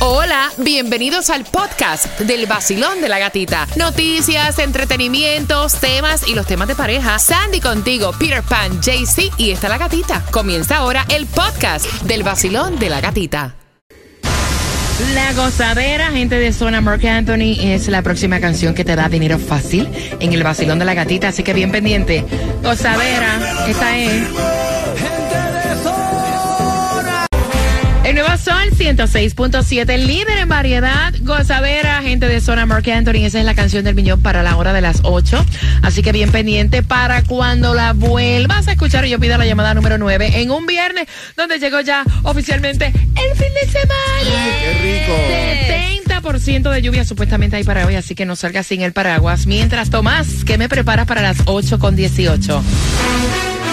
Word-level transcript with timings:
Hola, 0.00 0.52
bienvenidos 0.58 1.28
al 1.28 1.44
podcast 1.44 2.20
del 2.20 2.46
vacilón 2.46 3.00
de 3.00 3.08
la 3.08 3.18
gatita. 3.18 3.66
Noticias, 3.74 4.60
entretenimientos, 4.60 5.74
temas 5.80 6.28
y 6.28 6.36
los 6.36 6.46
temas 6.46 6.68
de 6.68 6.76
pareja. 6.76 7.18
Sandy 7.18 7.60
contigo, 7.60 8.12
Peter 8.16 8.44
Pan, 8.44 8.80
JC 8.80 9.32
y 9.38 9.50
está 9.50 9.68
la 9.68 9.76
gatita. 9.76 10.24
Comienza 10.30 10.76
ahora 10.76 11.04
el 11.08 11.26
podcast 11.26 11.84
del 12.02 12.22
vacilón 12.22 12.78
de 12.78 12.90
la 12.90 13.00
gatita. 13.00 13.56
La 15.14 15.32
gozadera, 15.32 16.12
gente 16.12 16.36
de 16.36 16.52
zona 16.52 16.80
Mark 16.80 17.04
Anthony, 17.04 17.58
es 17.60 17.88
la 17.88 18.02
próxima 18.02 18.38
canción 18.38 18.74
que 18.74 18.84
te 18.84 18.94
da 18.94 19.08
dinero 19.08 19.36
fácil 19.40 19.88
en 20.20 20.32
el 20.32 20.44
vacilón 20.44 20.78
de 20.78 20.84
la 20.84 20.94
gatita, 20.94 21.28
así 21.28 21.42
que 21.42 21.54
bien 21.54 21.72
pendiente. 21.72 22.24
Gozadera, 22.62 23.66
esta 23.66 23.98
es. 23.98 24.28
106.7, 28.78 29.98
líder 29.98 30.38
en 30.38 30.48
variedad, 30.48 31.12
gozadera, 31.22 32.00
gente 32.00 32.28
de 32.28 32.40
zona 32.40 32.64
Mark 32.64 32.88
Anthony. 32.88 33.24
Esa 33.24 33.40
es 33.40 33.44
la 33.44 33.56
canción 33.56 33.82
del 33.84 33.96
millón 33.96 34.22
para 34.22 34.44
la 34.44 34.56
hora 34.56 34.72
de 34.72 34.80
las 34.80 35.00
8. 35.02 35.44
Así 35.82 36.02
que 36.02 36.12
bien 36.12 36.30
pendiente 36.30 36.84
para 36.84 37.24
cuando 37.24 37.74
la 37.74 37.92
vuelvas 37.92 38.68
a 38.68 38.72
escuchar. 38.72 39.04
Yo 39.06 39.18
pido 39.18 39.36
la 39.36 39.46
llamada 39.46 39.74
número 39.74 39.98
9 39.98 40.40
en 40.40 40.52
un 40.52 40.66
viernes 40.66 41.08
donde 41.36 41.58
llegó 41.58 41.80
ya 41.80 42.04
oficialmente 42.22 42.86
el 42.86 43.36
fin 43.36 43.52
de 43.60 43.68
semana. 43.68 44.46
¡Qué 44.60 45.04
rico! 46.06 46.22
70% 46.22 46.70
de 46.70 46.80
lluvia 46.80 47.04
supuestamente 47.04 47.56
hay 47.56 47.64
para 47.64 47.84
hoy, 47.84 47.96
así 47.96 48.14
que 48.14 48.26
no 48.26 48.36
salgas 48.36 48.68
sin 48.68 48.82
el 48.82 48.92
paraguas. 48.92 49.46
Mientras, 49.46 49.90
Tomás, 49.90 50.44
¿qué 50.46 50.56
me 50.56 50.68
preparas 50.68 51.06
para 51.06 51.20
las 51.20 51.38
8 51.46 51.80
con 51.80 51.96
18? 51.96 52.62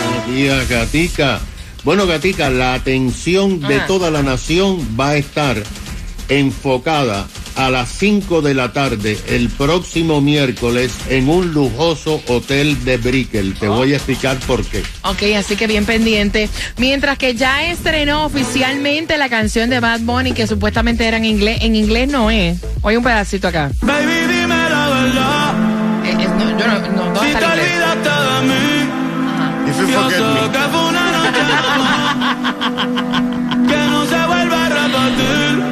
Buenos 0.09 0.35
días, 0.35 0.67
Gatica. 0.67 1.41
Bueno, 1.85 2.07
Gatica, 2.07 2.49
la 2.49 2.73
atención 2.73 3.59
de 3.62 3.75
Ajá. 3.77 3.85
toda 3.85 4.09
la 4.09 4.23
nación 4.23 4.80
va 4.99 5.09
a 5.09 5.17
estar 5.17 5.62
enfocada 6.30 7.27
a 7.55 7.70
las 7.70 7.89
5 7.89 8.41
de 8.41 8.55
la 8.55 8.73
tarde 8.73 9.20
el 9.27 9.49
próximo 9.49 10.19
miércoles 10.19 10.91
en 11.09 11.30
un 11.30 11.53
lujoso 11.53 12.23
hotel 12.28 12.83
de 12.86 12.97
Brickell. 12.97 13.53
Te 13.53 13.67
voy 13.67 13.94
a 13.94 13.97
explicar 13.97 14.38
por 14.47 14.66
qué. 14.66 14.81
Ok, 15.03 15.22
así 15.38 15.56
que 15.56 15.67
bien 15.67 15.86
pendiente. 15.86 16.50
Mientras 16.78 17.19
que 17.19 17.36
ya 17.36 17.67
estrenó 17.69 18.25
oficialmente 18.25 19.16
la 19.19 19.30
canción 19.30 19.69
de 19.69 19.80
Bad 19.80 20.00
Bunny, 20.02 20.31
que 20.33 20.47
supuestamente 20.47 21.06
era 21.06 21.17
en 21.17 21.25
inglés. 21.25 21.59
En 21.61 21.75
inglés 21.75 22.09
no 22.09 22.31
es. 22.31 22.58
Oye, 22.81 22.97
un 22.97 23.03
pedacito 23.03 23.47
acá. 23.47 23.69
Baby, 23.81 24.11
dime 24.28 24.47
la 24.47 24.88
verdad. 24.89 25.53
Eh, 26.03 26.09
eh, 26.09 26.28
no, 26.28 26.59
yo 26.59 26.67
no, 26.67 26.80
no, 26.80 27.03
¿dónde 27.13 27.19
Si 27.19 27.25
está 27.28 27.39
te 27.39 27.45
olvidaste 27.61 28.09
de 28.09 28.41
mí. 28.47 28.66
If 29.69 29.80
you 29.80 29.88
Yo 29.88 30.02
forget 30.02 30.19
me. 30.19 31.05
Que 32.66 33.77
no 33.91 34.05
se 34.05 34.25
vuelve 34.25 34.55
a 34.55 34.69
repetir. 34.69 35.63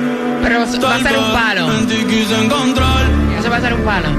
Pero 0.43 0.59
va 0.59 0.95
a 0.95 0.99
ser 0.99 1.17
un 1.17 1.31
palo. 1.33 1.71
En 1.73 1.87
ti 1.87 1.95
quise 2.09 2.35
encontrar 2.43 3.03
Eso 3.39 3.49
va 3.49 3.57
a 3.57 3.61
ser 3.61 3.73
un 3.73 3.81
palo. 3.81 4.09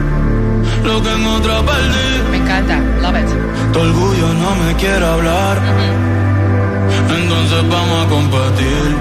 lo 0.85 1.03
que 1.03 1.13
en 1.13 1.27
otra 1.27 1.63
perdí. 1.63 2.31
Me 2.31 2.37
encanta. 2.39 2.79
Love 3.03 3.19
it. 3.21 3.73
Tu 3.73 3.79
orgullo 3.81 4.29
no 4.35 4.55
me 4.57 4.75
quiere 4.77 5.05
hablar. 5.05 5.59
Entonces 7.17 7.69
vamos 7.69 8.07
a 8.07 8.09
competir. 8.09 8.97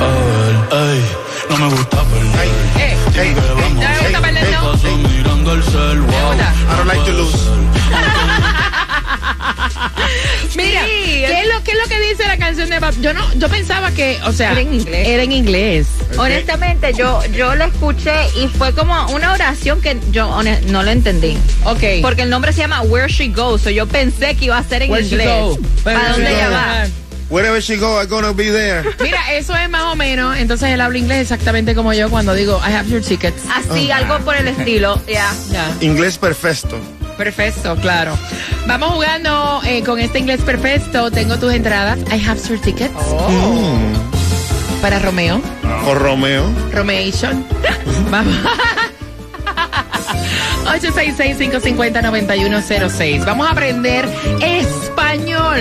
A 0.00 0.08
ver, 0.28 0.82
ey, 0.90 1.04
no 1.50 1.56
me 1.58 1.68
gusta 1.74 1.98
perder. 2.04 2.46
Eh, 2.46 2.96
Hey, 3.14 3.34
Que 3.34 3.40
vamos, 3.40 3.72
¿No 3.74 3.80
me 3.88 3.98
gusta 4.00 4.20
perder, 4.20 4.52
no? 4.52 4.72
paso 4.72 4.96
mirando 4.98 5.52
el 5.54 5.62
cel, 5.62 6.00
wow. 6.02 6.32
I 6.34 6.76
don't 6.76 6.86
like 6.86 7.04
to 7.04 7.12
lose. 7.12 7.50
Mira, 10.56 10.82
¿qué 10.86 11.40
es, 11.42 11.48
lo, 11.48 11.62
¿qué 11.64 11.72
es 11.72 11.78
lo 11.78 11.84
que 11.88 12.00
dice 12.08 12.26
la 12.26 12.36
canción 12.36 12.68
de 12.70 12.78
Bad 12.78 12.94
Yo 13.00 13.12
no, 13.12 13.32
yo 13.34 13.48
pensaba 13.48 13.90
que, 13.90 14.18
o 14.24 14.32
sea, 14.32 14.52
Era 14.52 14.60
en 14.60 14.74
inglés. 14.74 15.08
Era 15.08 15.22
en 15.22 15.32
inglés. 15.32 15.86
Honestamente, 16.18 16.92
yo, 16.94 17.22
yo 17.26 17.54
lo 17.54 17.64
escuché 17.64 18.14
y 18.42 18.48
fue 18.48 18.72
como 18.74 19.06
una 19.10 19.32
oración 19.32 19.80
que 19.80 19.96
yo 20.10 20.28
hone- 20.28 20.60
no 20.66 20.82
lo 20.82 20.90
entendí. 20.90 21.36
Ok. 21.64 21.82
Porque 22.02 22.22
el 22.22 22.30
nombre 22.30 22.52
se 22.52 22.60
llama 22.60 22.82
Where 22.82 23.08
She 23.12 23.28
Goes, 23.28 23.62
so 23.62 23.70
yo 23.70 23.86
pensé 23.86 24.34
que 24.36 24.46
iba 24.46 24.58
a 24.58 24.64
ser 24.64 24.82
en 24.82 24.90
Where 24.90 25.04
she 25.04 25.14
inglés. 25.16 25.28
go? 25.28 25.48
Where 25.84 25.98
¿Para 25.98 26.00
she 26.06 26.12
dónde 26.12 26.34
ella 26.34 26.48
va? 26.50 26.86
Wherever 27.28 27.60
she 27.60 27.76
go, 27.76 27.98
I'm 28.00 28.08
gonna 28.08 28.32
be 28.32 28.50
there. 28.52 28.84
Mira, 29.00 29.34
eso 29.34 29.54
es 29.56 29.68
más 29.68 29.82
o 29.92 29.96
menos. 29.96 30.36
Entonces 30.36 30.70
él 30.70 30.80
habla 30.80 30.96
inglés 30.96 31.22
exactamente 31.22 31.74
como 31.74 31.92
yo 31.92 32.08
cuando 32.08 32.34
digo, 32.34 32.60
I 32.64 32.72
have 32.72 32.88
your 32.88 33.02
tickets. 33.02 33.42
Así, 33.52 33.90
algo 33.90 34.18
por 34.20 34.36
el 34.36 34.46
estilo, 34.46 35.02
ya. 35.08 35.34
Ya. 35.50 35.74
Inglés 35.80 36.18
perfecto. 36.18 36.78
Perfecto, 37.16 37.76
claro. 37.76 38.16
Vamos 38.66 38.90
jugando 38.90 39.62
eh, 39.64 39.82
con 39.82 39.98
este 39.98 40.18
inglés 40.18 40.42
perfecto. 40.42 41.10
Tengo 41.10 41.38
tus 41.38 41.52
entradas. 41.52 41.98
I 42.12 42.22
have 42.26 42.40
your 42.48 42.60
tickets. 42.60 42.92
Para 44.82 44.98
Romeo. 44.98 45.40
O 45.86 45.94
Romeo. 45.94 46.44
Romeation. 46.72 47.46
Vamos. 48.10 48.34
866-550-9106. 50.66 53.24
Vamos 53.24 53.46
a 53.46 53.52
aprender 53.52 54.04
español. 54.42 55.58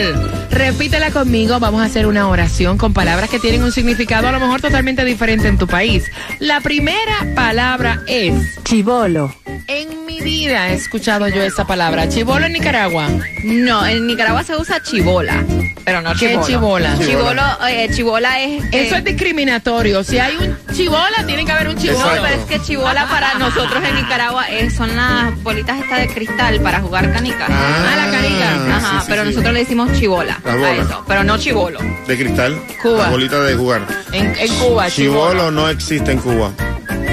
Repítela 0.49 1.11
conmigo. 1.11 1.59
Vamos 1.59 1.81
a 1.81 1.85
hacer 1.85 2.07
una 2.07 2.27
oración 2.27 2.77
con 2.77 2.93
palabras 2.93 3.29
que 3.29 3.39
tienen 3.39 3.63
un 3.63 3.72
significado 3.72 4.27
a 4.27 4.31
lo 4.31 4.39
mejor 4.39 4.61
totalmente 4.61 5.05
diferente 5.05 5.47
en 5.47 5.57
tu 5.57 5.67
país. 5.67 6.11
La 6.39 6.61
primera 6.61 7.27
palabra 7.35 8.01
es 8.07 8.63
Chivolo. 8.63 9.33
En 9.67 10.04
vida 10.25 10.69
he 10.69 10.74
escuchado 10.74 11.28
yo 11.30 11.41
esa 11.44 11.66
palabra. 11.66 12.09
Chivolo 12.09 12.46
en 12.47 12.53
Nicaragua. 12.53 13.08
No, 13.44 13.86
en 13.86 14.08
Nicaragua 14.08 14.44
se 14.44 14.58
usa 14.58 14.81
chibola, 14.81 15.44
pero 15.86 16.02
no 16.02 16.13
¿Qué 16.16 16.34
es 16.34 16.46
chibola. 16.47 16.97
chibola? 16.97 17.06
Chibolo, 17.06 17.68
eh, 17.69 17.90
chibola 17.94 18.41
es... 18.41 18.64
eh, 18.64 18.69
Eso 18.88 18.96
es 18.96 19.03
discriminatorio. 19.03 20.03
Si 20.03 20.18
hay 20.18 20.35
un 20.35 20.58
chibola, 20.75 21.24
tiene 21.28 21.46
que 21.46 21.52
haber 21.52 21.68
un 21.69 21.75
No, 21.75 21.81
chibola. 21.81 22.12
pero 22.22 22.28
es 22.28 22.46
que 22.47 22.59
chibola 22.62 23.08
para 23.08 23.35
nosotros 23.35 23.84
en 23.88 23.96
Nicaragua 23.96 24.50
eh, 24.50 24.69
son 24.72 24.96
las 24.96 25.41
bolitas 25.44 25.80
estas 25.80 26.00
de 26.00 26.08
cristal 26.08 26.59
para 26.62 26.80
jugar 26.81 27.14
canica. 27.14 27.46
Ah, 27.50 27.94
la 27.96 28.12
canica. 28.12 28.75
Ajá, 28.78 29.03
pero 29.08 29.25
nosotros 29.25 29.53
le 29.53 29.59
decimos 29.59 29.90
chibola 30.00 30.40
La 30.44 30.53
a 30.53 30.72
eso, 30.75 31.03
pero 31.08 31.24
no 31.24 31.38
chibolo. 31.38 31.80
De 32.08 32.18
cristal. 32.18 32.59
Cuba. 32.81 33.03
La 33.03 33.09
bolita 33.09 33.40
de 33.44 33.56
jugar. 33.56 33.81
En, 34.12 34.25
en 34.38 34.47
Cuba, 34.56 34.90
chibola. 34.90 34.90
Chivolo 34.90 35.52
no 35.52 35.69
existe 35.69 36.12
en 36.12 36.18
Cuba. 36.18 36.52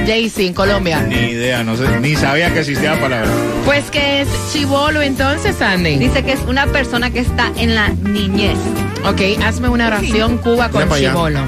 Jaycee, 0.06 0.46
en 0.48 0.54
Colombia. 0.54 1.02
Ni 1.02 1.14
idea, 1.16 1.62
no 1.64 1.76
sé, 1.76 1.84
ni 2.00 2.16
sabía 2.16 2.52
que 2.52 2.60
existía 2.60 2.94
la 2.94 3.00
palabra. 3.00 3.30
Pues 3.64 3.90
que 3.90 4.22
es 4.22 4.28
chivolo 4.52 5.00
entonces, 5.02 5.56
Sandy. 5.56 5.96
Dice 5.98 6.24
que 6.24 6.32
es 6.32 6.40
una 6.46 6.66
persona 6.66 7.10
que 7.10 7.20
está 7.20 7.50
en 7.56 7.74
la 7.74 7.88
niñez. 7.90 8.58
Ok, 9.04 9.20
hazme 9.44 9.68
una 9.68 9.86
oración 9.88 10.38
Cuba 10.38 10.68
con 10.68 10.78
Mira 10.82 10.86
para 10.88 10.94
allá. 10.98 11.10
chivolo. 11.10 11.40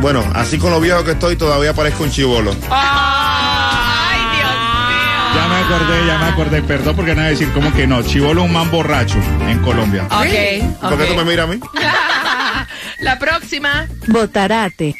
Bueno, 0.00 0.24
así 0.34 0.58
con 0.58 0.70
lo 0.70 0.80
viejo 0.80 1.02
que 1.04 1.12
estoy, 1.12 1.36
todavía 1.36 1.72
parezco 1.74 2.04
un 2.04 2.10
chivolo. 2.10 2.54
¡Ay, 2.70 4.20
Dios 4.36 4.50
Ya 5.34 5.48
me 5.48 5.56
acordé, 5.56 6.06
ya 6.06 6.18
me 6.18 6.24
acordé, 6.26 6.62
perdón 6.62 6.94
porque 6.96 7.12
no 7.14 7.20
voy 7.22 7.26
a 7.26 7.30
decir 7.30 7.50
como 7.52 7.72
que 7.74 7.86
no. 7.86 8.02
Chivolo 8.02 8.44
un 8.44 8.52
man 8.52 8.70
borracho 8.70 9.18
en 9.48 9.58
Colombia. 9.60 10.02
mío! 10.04 10.18
Ok, 10.80 10.80
¿Por 10.90 10.98
qué 10.98 11.04
tú 11.06 11.14
me 11.16 11.24
miras 11.24 11.48
a 11.48 11.52
mí? 11.52 11.60
La 13.00 13.18
próxima. 13.18 13.86
Botarate. 14.06 14.94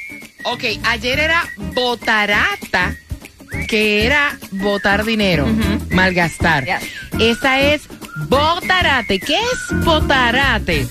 Ok, 0.51 0.65
ayer 0.85 1.19
era 1.19 1.45
botarata, 1.75 2.97
que 3.69 4.07
era 4.07 4.39
botar 4.53 5.05
dinero, 5.05 5.47
malgastar. 5.91 6.65
Ya. 6.65 6.81
Esta 7.21 7.61
es 7.61 7.83
botarate. 8.29 9.21
¿Qué 9.21 9.37
es 9.37 9.85
botarate? 9.85 10.87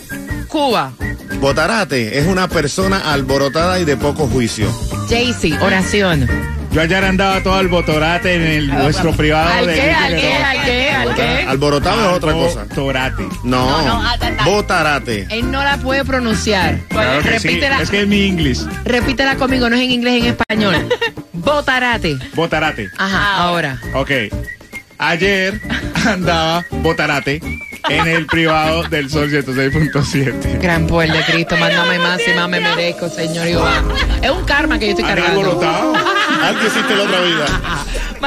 Cuba. 0.47 0.93
Botarate 1.39 2.19
es 2.19 2.27
una 2.27 2.47
persona 2.47 3.11
alborotada 3.11 3.79
y 3.79 3.85
de 3.85 3.97
poco 3.97 4.27
juicio. 4.27 4.71
Jaycee, 5.09 5.57
oración. 5.59 6.27
Yo 6.71 6.81
ayer 6.81 7.03
andaba 7.03 7.41
todo 7.41 7.55
al 7.55 7.67
botorate 7.67 8.35
en 8.35 8.41
el, 8.43 8.67
nuestro 8.67 9.11
privado 9.13 9.49
¿Al 9.49 9.65
de 9.65 9.73
qué? 9.73 9.91
¿Al 9.91 10.15
qué? 10.15 10.33
¿Al 10.33 10.65
qué? 10.65 10.86
¿Al 11.01 11.15
qué? 11.15 11.45
Alborotado 11.47 12.09
es 12.11 12.17
otra 12.17 12.33
cosa. 12.33 12.63
Botorate. 12.65 13.23
No, 13.43 13.69
No, 13.69 13.81
no, 13.81 14.01
ah, 14.07 14.15
ta, 14.19 14.35
ta. 14.35 14.43
botarate. 14.45 15.27
Él 15.29 15.51
no 15.51 15.63
la 15.63 15.77
puede 15.77 16.03
pronunciar. 16.05 16.79
Claro 16.89 17.21
que 17.21 17.39
sí, 17.39 17.47
repítela, 17.47 17.81
Es 17.81 17.89
que 17.89 18.01
es 18.01 18.07
mi 18.07 18.25
inglés. 18.27 18.65
repítela 18.85 19.35
conmigo, 19.35 19.69
no 19.69 19.75
es 19.75 19.81
en 19.83 19.91
inglés, 19.91 20.23
en 20.23 20.29
español. 20.29 20.89
Botarate. 21.33 22.17
Botarate. 22.35 22.89
Ajá, 22.97 23.35
ahora. 23.37 23.79
Ok. 23.93 24.11
Ayer 24.99 25.61
andaba 26.07 26.65
botarate 26.71 27.39
en 27.89 28.07
el 28.07 28.25
privado 28.25 28.83
del 28.89 29.09
Sol 29.09 29.29
106.7. 29.29 30.59
Gran 30.59 30.87
poder 30.87 31.11
de 31.13 31.23
Cristo, 31.23 31.55
mándame 31.57 31.99
más 31.99 32.19
y 32.27 32.31
más 32.33 32.49
me 32.49 32.59
merezco, 32.59 33.07
Señor 33.07 33.45
Jehová. 33.45 33.83
Es 34.21 34.29
un 34.31 34.43
karma 34.45 34.77
que 34.79 34.85
yo 34.87 34.91
estoy 34.91 35.05
cargando. 35.05 35.39
alborotado. 35.41 35.93
Algo 36.43 36.67
hiciste 36.67 36.95
la 36.95 37.03
otra 37.03 37.21
vida. 37.21 37.45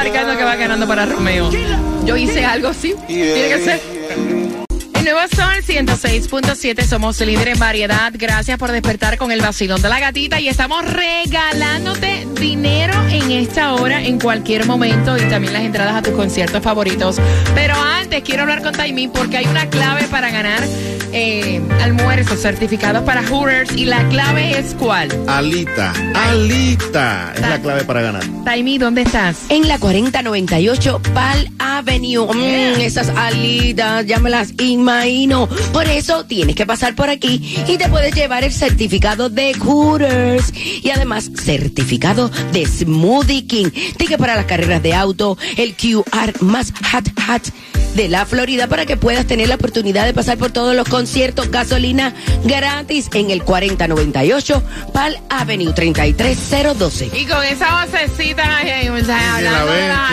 Marcando 0.02 0.34
que 0.34 0.44
va 0.44 0.56
ganando 0.56 0.88
para 0.88 1.04
Romeo. 1.04 1.50
Yo 2.06 2.16
hice 2.16 2.42
algo, 2.42 2.72
sí. 2.72 2.94
Tiene 3.06 3.48
que 3.48 3.60
ser. 3.62 3.80
El 4.94 5.04
nuevo 5.04 5.20
Sol 5.34 5.62
106.7, 5.62 6.84
somos 6.84 7.20
líder 7.20 7.48
en 7.48 7.58
variedad. 7.58 8.10
Gracias 8.14 8.58
por 8.58 8.72
despertar 8.72 9.18
con 9.18 9.30
el 9.30 9.42
vacilón 9.42 9.82
de 9.82 9.90
la 9.90 10.00
gatita 10.00 10.40
y 10.40 10.48
estamos 10.48 10.90
regalándote 10.90 12.26
dinero 12.40 12.94
en 13.10 13.20
en 13.30 13.32
esta 13.32 13.74
hora, 13.74 14.02
en 14.02 14.18
cualquier 14.18 14.66
momento, 14.66 15.16
y 15.16 15.20
también 15.28 15.52
las 15.52 15.62
entradas 15.62 15.94
a 15.94 16.02
tus 16.02 16.14
conciertos 16.14 16.62
favoritos. 16.62 17.20
Pero 17.54 17.74
antes 17.74 18.22
quiero 18.22 18.42
hablar 18.42 18.62
con 18.62 18.72
Taimi 18.72 19.08
porque 19.08 19.36
hay 19.36 19.46
una 19.46 19.68
clave 19.70 20.04
para 20.10 20.30
ganar 20.30 20.60
eh, 21.12 21.60
almuerzos 21.80 22.40
certificados 22.40 23.02
para 23.02 23.22
Hooters. 23.22 23.72
¿Y 23.76 23.84
la 23.84 24.08
clave 24.08 24.58
es 24.58 24.74
cuál? 24.74 25.08
Alita, 25.26 25.92
Alita 26.14 27.32
es 27.34 27.40
la 27.40 27.60
clave 27.60 27.84
para 27.84 28.02
ganar. 28.02 28.22
Taimi, 28.44 28.78
¿dónde 28.78 29.02
estás? 29.02 29.36
En 29.48 29.68
la 29.68 29.78
4098 29.78 31.00
Pal 31.14 31.50
Avenue. 31.58 32.26
Mm, 32.32 32.80
esas 32.80 33.08
alitas, 33.10 34.06
ya 34.06 34.18
me 34.18 34.30
las 34.30 34.52
imagino. 34.60 35.48
Por 35.72 35.86
eso 35.86 36.24
tienes 36.24 36.56
que 36.56 36.66
pasar 36.66 36.94
por 36.94 37.10
aquí 37.10 37.56
y 37.66 37.76
te 37.76 37.88
puedes 37.88 38.14
llevar 38.14 38.44
el 38.44 38.52
certificado 38.52 39.28
de 39.28 39.54
Hooters. 39.54 40.52
Y 40.82 40.90
además, 40.90 41.30
certificado 41.34 42.30
de 42.52 42.66
Smoothie 42.66 43.46
King. 43.46 43.70
Ticket 43.96 44.18
para 44.18 44.36
las 44.36 44.46
carreras 44.46 44.82
de 44.82 44.94
auto, 44.94 45.36
el 45.56 45.74
QR 45.74 46.40
más 46.40 46.72
hot 46.92 47.08
hot 47.26 47.52
de 47.94 48.08
la 48.08 48.24
Florida 48.24 48.68
para 48.68 48.86
que 48.86 48.96
puedas 48.96 49.26
tener 49.26 49.48
la 49.48 49.56
oportunidad 49.56 50.06
de 50.06 50.14
pasar 50.14 50.38
por 50.38 50.50
todos 50.52 50.76
los 50.76 50.88
conciertos, 51.00 51.50
gasolina 51.50 52.12
gratis 52.44 53.08
en 53.14 53.30
el 53.30 53.42
4098 53.42 54.62
Pal 54.92 55.18
Avenue 55.30 55.72
33012. 55.72 57.08
Y 57.14 57.24
con 57.24 57.42
esa 57.42 57.86
vocecita, 57.86 58.44
eh, 58.64 58.90
o 58.90 59.02
sea, 59.02 59.36
¿Quién 59.38 59.50
la 59.50 59.64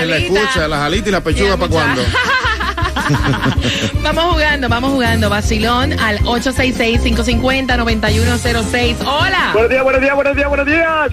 la 0.06 0.18
escucha? 0.18 0.66
Las 0.70 0.80
alitas 0.80 1.10
y 1.10 1.12
la 1.12 1.20
pechuga 1.20 1.58
para 1.58 1.70
cuándo. 1.70 2.02
vamos 4.02 4.34
jugando, 4.34 4.70
vamos 4.70 4.92
jugando. 4.92 5.30
Vacilón 5.30 5.92
al 6.00 6.20
866-550-9106. 6.20 8.96
Hola. 9.06 9.50
Buenos 9.52 9.70
días, 9.70 9.84
buenos 9.84 10.02
días, 10.02 10.16
buenos 10.16 10.38
días, 10.38 10.48
buenos 10.48 10.68
días. 10.68 11.12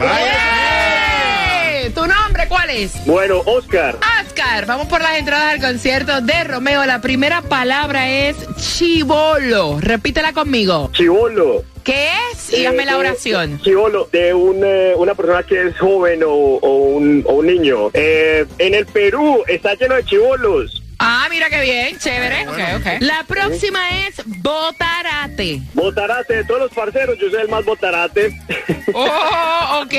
¡Eh! 1.84 1.90
¿Tu 1.90 2.00
nombre 2.06 2.46
cuál 2.48 2.70
es? 2.70 3.04
Bueno, 3.06 3.40
Oscar. 3.44 3.98
Oscar, 4.24 4.66
vamos 4.66 4.86
por 4.88 5.02
las 5.02 5.18
entradas 5.18 5.54
al 5.54 5.60
concierto 5.60 6.20
de 6.20 6.44
Romeo. 6.44 6.84
La 6.86 7.00
primera 7.00 7.42
palabra 7.42 8.08
es 8.10 8.36
chivolo. 8.56 9.78
Repítela 9.80 10.32
conmigo. 10.32 10.90
Chivolo. 10.92 11.62
¿Qué 11.82 12.08
es? 12.32 12.50
Y 12.58 12.64
hazme 12.64 12.86
la 12.86 12.92
Eh, 12.92 12.96
oración. 12.96 13.60
Chivolo, 13.62 14.08
de 14.10 14.32
un, 14.32 14.62
eh, 14.64 14.94
una 14.96 15.14
persona 15.14 15.42
que 15.42 15.66
es 15.68 15.78
joven 15.78 16.22
o, 16.24 16.28
o 16.30 16.68
un, 16.76 17.22
o 17.26 17.34
un 17.34 17.46
niño. 17.46 17.90
Eh, 17.92 18.46
en 18.58 18.74
el 18.74 18.86
Perú 18.86 19.44
está 19.46 19.74
lleno 19.74 19.96
de 19.96 20.04
chivolos. 20.04 20.82
Ah, 20.98 21.26
mira 21.30 21.48
qué 21.50 21.60
bien, 21.60 21.98
chévere. 21.98 22.48
Ok, 22.48 22.58
ok. 22.76 22.86
La 23.00 23.24
próxima 23.24 23.80
es 24.00 24.22
botarate. 24.42 25.60
Botarate 25.74 26.36
de 26.36 26.44
todos 26.44 26.60
los 26.60 26.70
parceros, 26.72 27.16
yo 27.20 27.28
soy 27.30 27.42
el 27.42 27.48
más 27.48 27.64
botarate. 27.64 28.36
Oh, 28.96 29.80
ok. 29.82 29.90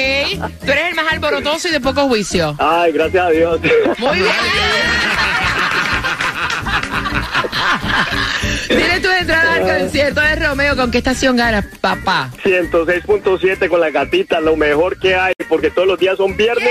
Tú 0.63 0.71
eres 0.71 0.87
el 0.89 0.95
más 0.95 1.11
alborotoso 1.11 1.67
y 1.67 1.71
de 1.71 1.81
poco 1.81 2.07
juicio. 2.07 2.55
Ay, 2.59 2.93
gracias 2.93 3.25
a 3.25 3.29
Dios. 3.29 3.59
Muy 3.97 4.19
bien. 4.19 4.31
Tienes 8.67 9.01
tu 9.01 9.09
entrada 9.09 9.53
al 9.55 9.79
concierto 9.79 10.21
de 10.21 10.35
Romeo. 10.35 10.75
¿Con 10.75 10.91
qué 10.91 10.99
estación 10.99 11.35
ganas, 11.35 11.65
papá? 11.81 12.29
106.7 12.43 13.67
con 13.67 13.81
la 13.81 13.89
gatita, 13.89 14.39
lo 14.39 14.55
mejor 14.55 14.99
que 14.99 15.15
hay, 15.15 15.33
porque 15.49 15.71
todos 15.71 15.87
los 15.87 15.99
días 15.99 16.15
son 16.17 16.37
viernes. 16.37 16.63
Y 16.67 16.69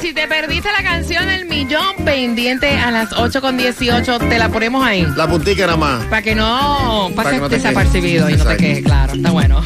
si 0.00 0.12
te 0.12 0.26
perdiste 0.26 0.70
la 0.72 0.82
canción 0.82 1.28
El 1.30 1.46
Millón 1.46 1.96
pendiente 2.04 2.76
a 2.78 2.90
las 2.90 3.12
8 3.12 3.40
con 3.40 3.56
18, 3.56 4.18
te 4.18 4.38
la 4.38 4.48
ponemos 4.48 4.84
ahí. 4.84 5.06
La 5.16 5.28
puntica 5.28 5.64
era 5.64 5.76
más. 5.76 6.04
Para 6.04 6.22
que 6.22 6.34
no 6.34 7.10
pases 7.14 7.40
no 7.40 7.48
desapercibido 7.48 8.28
y 8.30 8.36
no 8.36 8.44
te 8.44 8.56
quejes, 8.56 8.84
claro. 8.84 9.12
Está 9.14 9.30
bueno. 9.30 9.62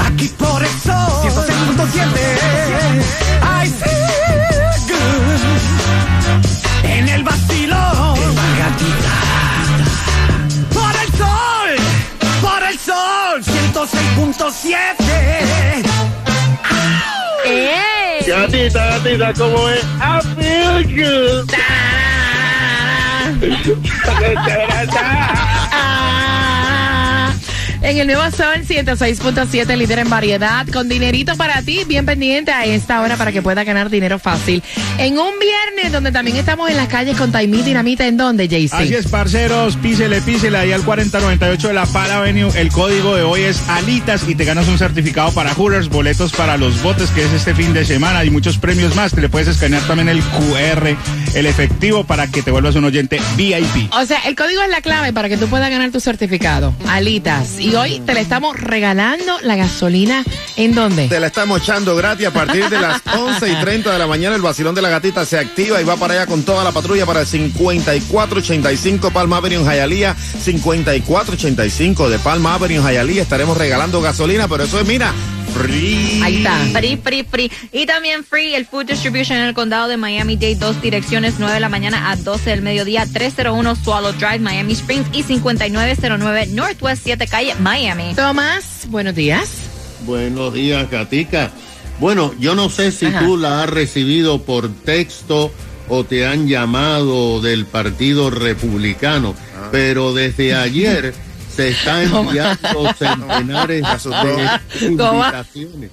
Aquí 0.00 0.28
por 0.38 0.62
106.7 0.62 2.04
I 3.42 3.68
feel 3.68 4.03
106.7 14.44 14.74
¡Eh! 17.46 18.24
Gatita, 18.26 18.98
gatita, 18.98 19.32
¿cómo 19.32 19.68
es? 19.70 19.82
I 20.00 20.20
feel 20.36 20.84
good. 20.94 21.50
En 27.84 27.98
el 27.98 28.06
nuevo 28.06 28.22
Sol 28.30 28.64
106.7, 28.66 29.76
líder 29.76 29.98
en 29.98 30.08
variedad, 30.08 30.66
con 30.68 30.88
dinerito 30.88 31.36
para 31.36 31.60
ti, 31.60 31.82
bien 31.86 32.06
pendiente 32.06 32.50
a 32.50 32.64
esta 32.64 33.02
hora 33.02 33.18
para 33.18 33.30
que 33.30 33.42
puedas 33.42 33.66
ganar 33.66 33.90
dinero 33.90 34.18
fácil. 34.18 34.62
En 34.96 35.18
un 35.18 35.38
viernes 35.38 35.92
donde 35.92 36.10
también 36.10 36.38
estamos 36.38 36.70
en 36.70 36.78
las 36.78 36.88
calles 36.88 37.14
con 37.18 37.30
Taimí 37.30 37.60
Dinamita, 37.60 38.06
¿en 38.06 38.16
dónde, 38.16 38.48
JC? 38.48 38.72
Así 38.72 38.94
es, 38.94 39.06
parceros, 39.08 39.76
písele, 39.76 40.22
písele 40.22 40.56
ahí 40.56 40.72
al 40.72 40.82
4098 40.82 41.68
de 41.68 41.74
la 41.74 41.84
Pal 41.84 42.10
Avenue. 42.10 42.50
El 42.54 42.70
código 42.70 43.16
de 43.16 43.22
hoy 43.22 43.42
es 43.42 43.60
Alitas 43.68 44.26
y 44.26 44.34
te 44.34 44.46
ganas 44.46 44.66
un 44.66 44.78
certificado 44.78 45.30
para 45.32 45.52
Hooters, 45.52 45.90
boletos 45.90 46.32
para 46.32 46.56
los 46.56 46.82
botes 46.82 47.10
que 47.10 47.22
es 47.22 47.32
este 47.34 47.54
fin 47.54 47.74
de 47.74 47.84
semana 47.84 48.24
y 48.24 48.30
muchos 48.30 48.56
premios 48.56 48.96
más. 48.96 49.12
Te 49.12 49.20
le 49.20 49.28
puedes 49.28 49.48
escanear 49.48 49.82
también 49.82 50.08
el 50.08 50.22
QR, 50.22 50.96
el 51.34 51.44
efectivo 51.44 52.04
para 52.04 52.28
que 52.28 52.40
te 52.40 52.50
vuelvas 52.50 52.76
un 52.76 52.84
oyente 52.84 53.20
VIP. 53.36 53.92
O 53.92 54.06
sea, 54.06 54.20
el 54.20 54.34
código 54.36 54.62
es 54.62 54.70
la 54.70 54.80
clave 54.80 55.12
para 55.12 55.28
que 55.28 55.36
tú 55.36 55.48
puedas 55.48 55.68
ganar 55.68 55.90
tu 55.90 56.00
certificado. 56.00 56.72
Alitas. 56.88 57.60
Y 57.60 57.73
hoy 57.76 58.00
te 58.00 58.14
le 58.14 58.20
estamos 58.20 58.58
regalando 58.58 59.38
la 59.42 59.56
gasolina. 59.56 60.24
¿En 60.56 60.74
dónde? 60.74 61.08
Te 61.08 61.18
la 61.20 61.26
estamos 61.28 61.60
echando 61.62 61.96
gratis 61.96 62.26
a 62.26 62.30
partir 62.32 62.68
de 62.68 62.80
las 62.80 63.02
11 63.16 63.50
y 63.50 63.54
30 63.56 63.92
de 63.92 63.98
la 63.98 64.06
mañana. 64.06 64.36
El 64.36 64.42
vacilón 64.42 64.74
de 64.74 64.82
la 64.82 64.88
gatita 64.88 65.24
se 65.24 65.38
activa 65.38 65.80
y 65.80 65.84
va 65.84 65.96
para 65.96 66.14
allá 66.14 66.26
con 66.26 66.42
toda 66.42 66.62
la 66.64 66.72
patrulla 66.72 67.06
para 67.06 67.20
el 67.20 67.26
5485 67.26 69.10
Palma 69.10 69.38
Avenue 69.38 69.60
en 69.60 69.64
Hialeah. 69.64 70.14
5485 70.14 72.08
de 72.10 72.18
Palma 72.18 72.54
Avenue 72.54 72.76
en 72.76 72.86
Hialeah. 72.86 73.22
Estaremos 73.22 73.56
regalando 73.56 74.00
gasolina, 74.00 74.48
pero 74.48 74.64
eso 74.64 74.78
es, 74.80 74.86
mira, 74.86 75.12
free. 75.52 76.20
Ahí 76.22 76.36
está. 76.38 76.58
Free, 76.72 76.96
free, 76.96 77.24
free. 77.24 77.52
Y 77.72 77.86
también 77.86 78.24
free 78.24 78.54
el 78.54 78.66
Food 78.66 78.86
Distribution 78.86 79.38
en 79.38 79.44
el 79.44 79.54
condado 79.54 79.88
de 79.88 79.96
Miami-Dade. 79.96 80.56
Dos 80.56 80.80
direcciones, 80.80 81.34
9 81.38 81.54
de 81.54 81.60
la 81.60 81.68
mañana 81.68 82.10
a 82.10 82.16
12 82.16 82.50
del 82.50 82.62
mediodía. 82.62 83.06
301 83.12 83.76
Swallow 83.76 84.12
Drive, 84.12 84.40
Miami 84.40 84.72
Springs. 84.72 85.06
Y 85.12 85.22
5909 85.22 86.46
Northwest 86.52 87.02
7 87.04 87.26
Calle, 87.26 87.54
Miami. 87.60 88.14
Tomás, 88.14 88.86
buenos 88.88 89.14
días. 89.14 89.50
Buenos 90.06 90.52
días, 90.54 90.90
Gatica. 90.90 91.50
Bueno, 92.00 92.34
yo 92.40 92.54
no 92.54 92.68
sé 92.70 92.90
si 92.92 93.06
Ajá. 93.06 93.20
tú 93.20 93.36
la 93.36 93.62
has 93.62 93.70
recibido 93.70 94.42
por 94.42 94.68
texto 94.68 95.52
o 95.88 96.02
te 96.04 96.26
han 96.26 96.48
llamado 96.48 97.40
del 97.40 97.66
Partido 97.66 98.30
Republicano, 98.30 99.34
Ah. 99.56 99.68
pero 99.70 100.12
desde 100.12 100.54
ayer 100.54 101.14
se 101.54 101.68
está 101.68 102.02
enviando 102.02 102.94
centenares 102.98 103.82
de 104.80 104.96
Toma. 104.96 105.26
invitaciones. 105.28 105.90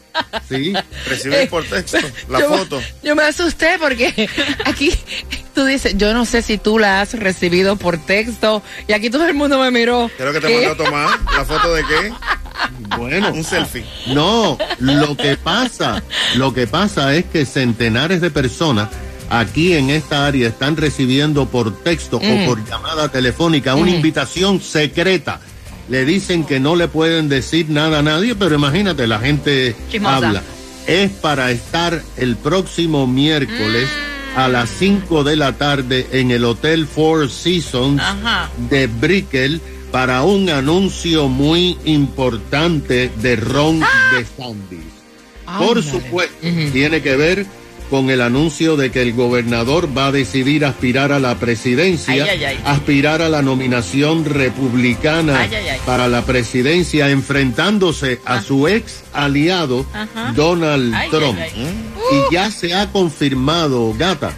¿Sí? 0.49 0.73
Recibir 1.07 1.49
por 1.49 1.63
texto 1.65 1.97
la 2.29 2.39
Yo- 2.39 2.49
foto. 2.57 2.81
Yo 3.03 3.15
me 3.15 3.23
asusté 3.23 3.77
porque 3.79 4.29
aquí 4.65 4.91
tú 5.53 5.65
dices, 5.65 5.97
yo 5.97 6.13
no 6.13 6.25
sé 6.25 6.41
si 6.41 6.57
tú 6.57 6.79
la 6.79 7.01
has 7.01 7.13
recibido 7.13 7.75
por 7.75 7.97
texto 7.97 8.61
y 8.87 8.93
aquí 8.93 9.09
todo 9.09 9.25
el 9.25 9.33
mundo 9.33 9.59
me 9.59 9.71
miró. 9.71 10.09
¿Qué 10.17 10.23
es 10.23 10.33
lo 10.33 10.33
que 10.33 10.47
te 10.47 10.67
mandó 10.67 10.83
Tomás? 10.83 11.19
¿La 11.37 11.45
foto 11.45 11.73
de 11.73 11.83
qué? 11.85 12.13
Bueno, 12.97 13.31
Un 13.31 13.43
selfie. 13.43 13.83
No, 14.07 14.57
lo 14.79 15.15
que 15.17 15.35
pasa, 15.37 16.03
lo 16.35 16.53
que 16.53 16.67
pasa 16.67 17.13
es 17.15 17.25
que 17.25 17.45
centenares 17.45 18.21
de 18.21 18.29
personas 18.29 18.89
aquí 19.29 19.73
en 19.73 19.89
esta 19.89 20.25
área 20.27 20.49
están 20.49 20.75
recibiendo 20.77 21.47
por 21.47 21.83
texto 21.83 22.17
o 22.17 22.45
por 22.45 22.63
llamada 22.67 23.09
telefónica 23.09 23.75
una 23.75 23.91
invitación 23.91 24.61
secreta. 24.61 25.39
Le 25.91 26.05
dicen 26.05 26.45
que 26.45 26.61
no 26.61 26.77
le 26.77 26.87
pueden 26.87 27.27
decir 27.27 27.69
nada 27.69 27.99
a 27.99 28.01
nadie, 28.01 28.33
pero 28.33 28.55
imagínate, 28.55 29.07
la 29.07 29.19
gente 29.19 29.75
Chismosa. 29.91 30.15
habla. 30.15 30.43
Es 30.87 31.11
para 31.11 31.51
estar 31.51 32.01
el 32.15 32.37
próximo 32.37 33.07
miércoles 33.07 33.89
a 34.37 34.47
las 34.47 34.69
5 34.69 35.25
de 35.25 35.35
la 35.35 35.57
tarde 35.57 36.07
en 36.13 36.31
el 36.31 36.45
Hotel 36.45 36.87
Four 36.87 37.29
Seasons 37.29 38.01
Ajá. 38.01 38.49
de 38.69 38.87
Brickell 38.87 39.59
para 39.91 40.23
un 40.23 40.49
anuncio 40.49 41.27
muy 41.27 41.77
importante 41.83 43.11
de 43.17 43.35
Ron 43.35 43.81
DeSantis. 44.13 44.79
Por 45.45 45.77
Ándale. 45.79 45.91
supuesto, 45.91 46.35
tiene 46.71 47.01
que 47.01 47.17
ver 47.17 47.45
con 47.91 48.09
el 48.09 48.21
anuncio 48.21 48.77
de 48.77 48.89
que 48.89 49.01
el 49.01 49.11
gobernador 49.11 49.89
va 49.95 50.07
a 50.07 50.11
decidir 50.13 50.63
aspirar 50.63 51.11
a 51.11 51.19
la 51.19 51.35
presidencia, 51.35 52.23
Ay, 52.23 52.29
ay, 52.29 52.43
ay. 52.45 52.59
aspirar 52.63 53.21
a 53.21 53.27
la 53.27 53.41
nominación 53.41 54.23
republicana 54.23 55.45
para 55.85 56.07
la 56.07 56.23
presidencia, 56.23 57.09
enfrentándose 57.09 58.21
a 58.23 58.41
su 58.41 58.69
ex 58.69 59.03
aliado 59.11 59.85
Ajá. 59.93 60.31
Donald 60.33 60.95
Trump. 61.11 61.37
Y 61.57 62.33
ya 62.33 62.49
se 62.49 62.73
ha 62.73 62.89
confirmado, 62.93 63.93
gata, 63.97 64.31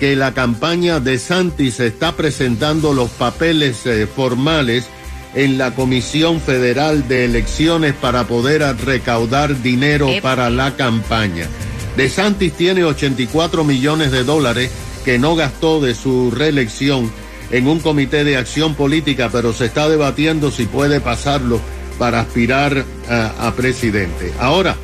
que 0.00 0.16
la 0.16 0.32
campaña 0.32 0.98
de 0.98 1.18
Santis 1.18 1.80
está 1.80 2.16
presentando 2.16 2.94
los 2.94 3.10
papeles 3.10 3.84
eh, 3.84 4.06
formales 4.06 4.86
en 5.34 5.58
la 5.58 5.74
Comisión 5.74 6.40
Federal 6.40 7.06
de 7.06 7.26
Elecciones 7.26 7.92
para 7.92 8.26
poder 8.26 8.62
recaudar 8.78 9.60
dinero 9.60 10.08
para 10.22 10.48
la 10.48 10.74
campaña. 10.74 11.48
DeSantis 11.96 12.52
tiene 12.54 12.84
84 12.84 13.64
millones 13.64 14.10
de 14.10 14.24
dólares 14.24 14.70
que 15.04 15.18
no 15.18 15.36
gastó 15.36 15.80
de 15.80 15.94
su 15.94 16.30
reelección 16.30 17.10
en 17.50 17.68
un 17.68 17.80
comité 17.80 18.24
de 18.24 18.36
acción 18.36 18.74
política, 18.74 19.28
pero 19.30 19.52
se 19.52 19.66
está 19.66 19.88
debatiendo 19.88 20.50
si 20.50 20.66
puede 20.66 21.00
pasarlo 21.00 21.60
para 21.98 22.20
aspirar 22.20 22.84
a, 23.08 23.46
a 23.46 23.54
presidente. 23.54 24.32
Ahora, 24.40 24.76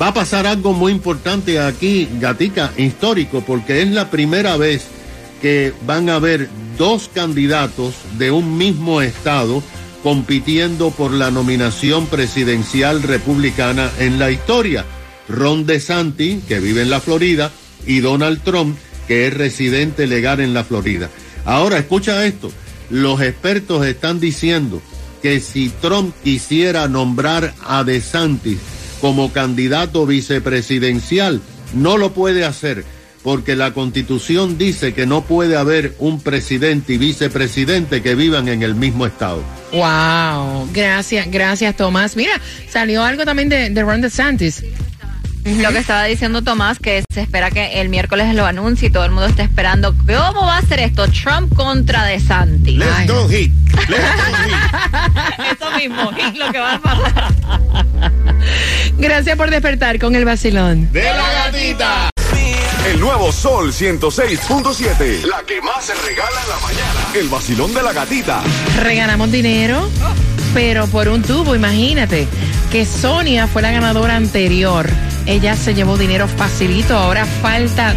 va 0.00 0.08
a 0.08 0.14
pasar 0.14 0.46
algo 0.46 0.72
muy 0.72 0.92
importante 0.92 1.60
aquí, 1.60 2.08
Gatica, 2.20 2.72
histórico, 2.76 3.42
porque 3.42 3.82
es 3.82 3.88
la 3.90 4.10
primera 4.10 4.56
vez 4.56 4.86
que 5.42 5.74
van 5.86 6.08
a 6.08 6.14
haber 6.14 6.48
dos 6.78 7.10
candidatos 7.12 7.94
de 8.16 8.30
un 8.30 8.56
mismo 8.56 9.02
estado 9.02 9.62
compitiendo 10.02 10.90
por 10.90 11.12
la 11.12 11.30
nominación 11.30 12.06
presidencial 12.06 13.02
republicana 13.02 13.90
en 13.98 14.18
la 14.18 14.30
historia. 14.30 14.84
Ron 15.28 15.66
DeSantis, 15.66 16.44
que 16.44 16.60
vive 16.60 16.82
en 16.82 16.90
la 16.90 17.00
Florida, 17.00 17.50
y 17.86 18.00
Donald 18.00 18.42
Trump, 18.42 18.76
que 19.06 19.26
es 19.26 19.34
residente 19.34 20.06
legal 20.06 20.40
en 20.40 20.54
la 20.54 20.64
Florida. 20.64 21.10
Ahora, 21.44 21.78
escucha 21.78 22.24
esto. 22.24 22.50
Los 22.90 23.20
expertos 23.20 23.86
están 23.86 24.20
diciendo 24.20 24.80
que 25.22 25.40
si 25.40 25.70
Trump 25.70 26.14
quisiera 26.22 26.86
nombrar 26.88 27.54
a 27.66 27.84
DeSantis 27.84 28.58
como 29.00 29.32
candidato 29.32 30.06
vicepresidencial, 30.06 31.40
no 31.74 31.96
lo 31.96 32.12
puede 32.12 32.44
hacer 32.44 32.84
porque 33.24 33.56
la 33.56 33.72
constitución 33.72 34.58
dice 34.58 34.92
que 34.92 35.06
no 35.06 35.22
puede 35.22 35.56
haber 35.56 35.94
un 35.98 36.20
presidente 36.20 36.92
y 36.92 36.98
vicepresidente 36.98 38.02
que 38.02 38.14
vivan 38.14 38.48
en 38.48 38.62
el 38.62 38.74
mismo 38.74 39.06
estado. 39.06 39.42
Wow, 39.72 40.68
gracias, 40.74 41.30
gracias 41.30 41.74
Tomás. 41.74 42.16
Mira, 42.16 42.38
salió 42.68 43.02
algo 43.02 43.24
también 43.24 43.48
de, 43.48 43.70
de 43.70 43.82
Ron 43.82 44.02
DeSantis. 44.02 44.62
Lo 45.44 45.72
que 45.72 45.78
estaba 45.78 46.04
diciendo 46.04 46.42
Tomás, 46.42 46.78
que 46.78 47.04
se 47.12 47.20
espera 47.20 47.50
que 47.50 47.80
el 47.80 47.90
miércoles 47.90 48.34
lo 48.34 48.46
anuncie 48.46 48.88
y 48.88 48.90
todo 48.90 49.04
el 49.04 49.10
mundo 49.10 49.26
está 49.26 49.42
esperando. 49.42 49.94
¿Cómo 49.94 50.46
va 50.46 50.58
a 50.58 50.62
ser 50.62 50.80
esto? 50.80 51.06
Trump 51.08 51.54
contra 51.54 52.04
DeSantis. 52.04 52.78
Let's 52.78 52.92
Ay. 52.96 53.06
go 53.06 53.28
hit. 53.28 53.52
Let's 53.88 54.16
go 54.16 54.34
hit. 54.46 55.56
Eso 55.56 55.70
mismo, 55.76 56.10
es 56.16 56.36
lo 56.38 56.50
que 56.50 56.58
va 56.58 56.74
a 56.74 56.80
pasar. 56.80 57.34
Gracias 58.98 59.36
por 59.36 59.50
despertar 59.50 59.98
con 59.98 60.14
el 60.14 60.24
vacilón. 60.24 60.90
De 60.92 61.02
la 61.04 61.32
gatita. 61.44 62.10
El 62.86 63.00
nuevo 63.00 63.30
Sol 63.32 63.72
106.7. 63.72 65.24
La 65.24 65.42
que 65.46 65.60
más 65.60 65.84
se 65.84 65.94
regala 65.94 66.40
en 66.42 66.48
la 66.48 66.56
mañana. 66.60 67.00
El 67.14 67.28
vacilón 67.28 67.72
de 67.74 67.82
la 67.82 67.92
gatita. 67.92 68.42
Reganamos 68.82 69.30
dinero, 69.30 69.88
pero 70.52 70.86
por 70.86 71.08
un 71.08 71.22
tubo, 71.22 71.54
imagínate. 71.54 72.26
Que 72.74 72.82
Sonia 72.84 73.46
fue 73.46 73.62
la 73.62 73.70
ganadora 73.70 74.16
anterior. 74.16 74.90
Ella 75.26 75.54
se 75.54 75.74
llevó 75.74 75.96
dinero 75.96 76.26
facilito, 76.26 76.96
ahora 76.96 77.24
falta 77.24 77.94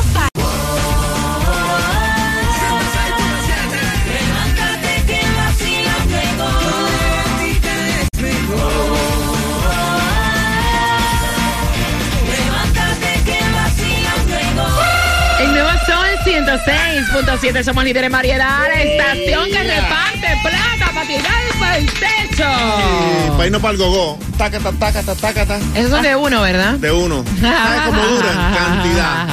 106.7, 17.25 17.63
somos 17.63 17.83
líderes 17.83 18.07
en 18.07 18.11
variedad, 18.11 18.61
la 18.67 18.81
estación 18.81 19.45
que 19.45 19.63
reparte 19.63 20.27
plata 20.41 20.93
para 20.93 21.07
tirar 21.07 21.41
para 21.59 21.77
el 21.77 21.85
techo. 21.85 22.43
Para 23.33 23.45
irnos 23.45 23.61
para 23.61 23.71
el 23.73 23.77
gogó. 23.77 24.19
Tácata, 24.37 24.71
tácata, 24.71 25.15
tácata. 25.15 25.59
Esos 25.75 25.91
son 25.91 26.01
de 26.01 26.15
uno, 26.15 26.41
¿verdad? 26.41 26.73
De 26.73 26.91
uno. 26.91 27.23
¿Sabes 27.39 27.81
cómo 27.85 28.01
duran? 28.01 28.53
Cantidad. 28.53 29.27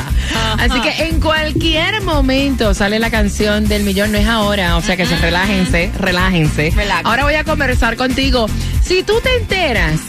Así 0.59 0.81
que 0.81 1.09
en 1.09 1.21
cualquier 1.21 2.03
momento 2.03 2.75
sale 2.75 2.99
la 2.99 3.11
canción 3.11 3.67
del 3.67 3.85
millón, 3.85 4.13
no 4.13 4.19
es 4.19 4.27
ahora, 4.27 4.77
o 4.77 4.83
sea 4.83 4.97
que 4.97 5.07
se 5.07 5.17
relájense, 5.17 5.91
relájense. 5.99 6.73
Relax. 6.75 7.07
Ahora 7.07 7.25
voy 7.25 7.35
a 7.35 7.45
conversar 7.45 7.97
contigo. 7.97 8.47
Si 8.83 9.03
tú 9.03 9.21
te 9.23 9.35
enteras 9.37 10.01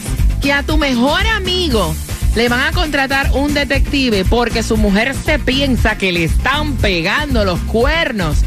que 0.42 0.52
a 0.52 0.62
tu 0.62 0.76
mejor 0.76 1.26
amigo 1.26 1.94
le 2.34 2.48
van 2.48 2.60
a 2.60 2.72
contratar 2.72 3.30
un 3.32 3.54
detective 3.54 4.24
porque 4.24 4.62
su 4.62 4.76
mujer 4.76 5.14
se 5.14 5.38
piensa 5.38 5.96
que 5.98 6.12
le 6.12 6.24
están 6.24 6.74
pegando 6.76 7.44
los 7.44 7.58
cuernos. 7.60 8.38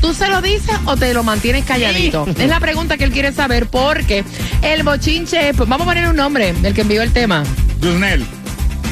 ¿Tú 0.00 0.14
se 0.14 0.28
lo 0.28 0.42
dices 0.42 0.74
o 0.84 0.96
te 0.96 1.14
lo 1.14 1.22
mantienes 1.22 1.64
calladito? 1.64 2.26
Es 2.38 2.48
la 2.48 2.58
pregunta 2.60 2.96
que 2.96 3.04
él 3.04 3.12
quiere 3.12 3.32
saber 3.32 3.66
porque 3.66 4.24
el 4.62 4.82
bochinche, 4.82 5.54
pues, 5.54 5.68
vamos 5.68 5.86
a 5.86 5.90
poner 5.90 6.08
un 6.08 6.16
nombre, 6.16 6.54
el 6.62 6.74
que 6.74 6.80
envió 6.80 7.02
el 7.02 7.12
tema. 7.12 7.44
Yusnel. 7.80 8.24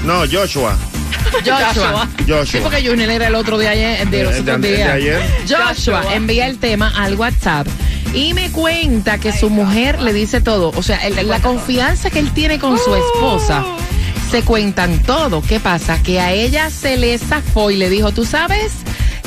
No, 0.05 0.21
Joshua. 0.31 0.77
Joshua. 1.45 2.09
Joshua. 2.27 2.47
Sí, 2.47 2.59
porque 2.63 2.87
Junel 2.87 3.11
era 3.11 3.27
el 3.27 3.35
otro 3.35 3.59
de 3.59 3.69
ayer, 3.69 4.09
de 4.09 4.25
los 4.25 4.39
otros 4.39 4.61
de 4.61 4.77
días. 4.77 4.89
ayer. 4.91 5.23
Joshua, 5.49 5.75
Joshua. 5.75 6.15
envía 6.15 6.47
el 6.47 6.59
tema 6.59 6.93
al 6.97 7.15
WhatsApp 7.17 7.67
y 8.15 8.33
me 8.33 8.51
cuenta 8.51 9.19
que 9.19 9.33
su 9.33 9.51
mujer 9.51 10.01
le 10.01 10.13
dice 10.13 10.41
todo. 10.41 10.73
O 10.77 10.83
sea, 10.83 10.97
el- 11.07 11.29
la 11.29 11.41
confianza 11.41 12.11
que 12.11 12.21
él 12.21 12.31
tiene 12.33 12.59
con 12.59 12.79
su 12.79 12.95
esposa. 12.95 13.65
Se 14.31 14.43
cuentan 14.43 15.03
todo. 15.03 15.43
¿Qué 15.43 15.59
pasa? 15.59 16.01
Que 16.03 16.21
a 16.21 16.33
ella 16.33 16.71
se 16.71 16.97
le 16.97 17.19
zafó 17.19 17.71
y 17.71 17.77
le 17.77 17.91
dijo, 17.91 18.13
tú 18.13 18.25
sabes 18.25 18.73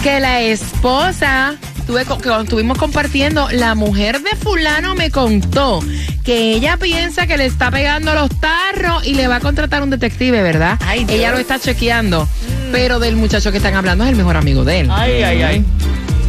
que 0.02 0.20
la 0.22 0.42
esposa, 0.42 1.56
tuve, 1.86 2.02
que 2.02 2.08
cuando 2.08 2.42
estuvimos 2.44 2.78
compartiendo, 2.78 3.50
la 3.52 3.76
mujer 3.76 4.22
de 4.22 4.36
fulano 4.38 4.96
me 4.96 5.12
contó 5.12 5.82
que 6.24 6.54
ella 6.54 6.78
piensa 6.78 7.28
que 7.28 7.38
le 7.38 7.46
está 7.46 7.70
pegando 7.70 8.14
los 8.14 8.30
tarros 8.40 9.06
y 9.06 9.16
le 9.16 9.28
va 9.28 9.38
a 9.38 9.40
contratar 9.42 9.84
un 9.84 9.90
detective, 9.90 10.42
¿verdad? 10.42 10.80
Ay, 10.86 11.06
ella 11.10 11.32
lo 11.32 11.38
está 11.38 11.60
chequeando, 11.60 12.28
pero 12.72 13.00
del 13.00 13.18
muchacho 13.18 13.52
que 13.52 13.58
están 13.58 13.76
hablando 13.76 14.06
es 14.06 14.10
el 14.10 14.16
mejor 14.16 14.38
amigo 14.38 14.64
de 14.64 14.82
él. 14.82 14.90
Ay, 14.90 15.22
ay, 15.24 15.42
ay. 15.42 15.66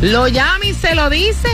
¿Lo 0.01 0.29
llama 0.29 0.67
y 0.67 0.75
se 0.75 0.95
lo 0.95 1.09
dice? 1.09 1.49